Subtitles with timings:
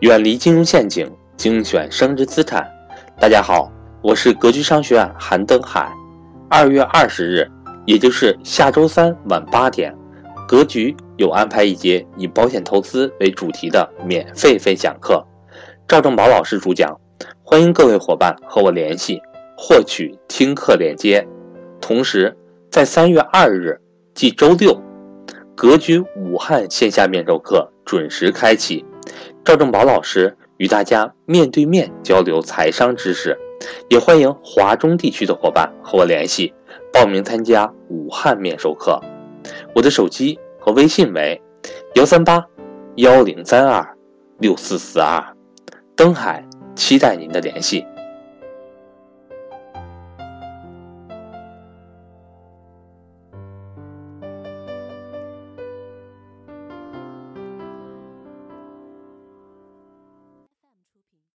[0.00, 2.66] 远离金融陷阱，精选升值资产。
[3.18, 3.70] 大家好，
[4.00, 5.92] 我是格局商学院韩登海。
[6.48, 7.46] 二月二十日，
[7.84, 9.94] 也就是下周三晚八点，
[10.48, 15.22] 格局有安排一节以保险投资为主题的免费分享课，
[15.86, 16.98] 赵正宝老师主讲。
[17.44, 19.20] 欢迎各位伙伴和我联系，
[19.54, 21.28] 获取听课链接。
[21.78, 22.34] 同时，
[22.70, 23.78] 在三月二日，
[24.14, 24.82] 即周六，
[25.54, 28.82] 格局武汉线下面授课准时开启。
[29.50, 33.36] 赵正宝老师与大家面对面交流财商知识，
[33.88, 36.54] 也欢迎华中地区的伙伴和我联系
[36.92, 39.00] 报名参加武汉面授课。
[39.74, 41.42] 我的手机和微信为
[41.96, 42.46] 幺三八
[42.94, 43.84] 幺零三二
[44.38, 45.20] 六四四二。
[45.96, 47.84] 登海期待您的联系。